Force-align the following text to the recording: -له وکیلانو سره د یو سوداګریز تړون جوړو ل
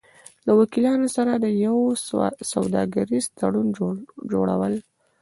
-له 0.43 0.51
وکیلانو 0.59 1.07
سره 1.17 1.31
د 1.35 1.45
یو 1.65 1.77
سوداګریز 2.51 3.25
تړون 3.39 3.67
جوړو 4.31 4.41
ل 4.71 4.73